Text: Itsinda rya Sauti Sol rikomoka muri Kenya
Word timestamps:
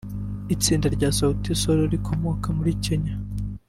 Itsinda 0.55 0.87
rya 0.95 1.09
Sauti 1.17 1.51
Sol 1.61 1.79
rikomoka 1.93 2.47
muri 2.57 2.71
Kenya 2.83 3.13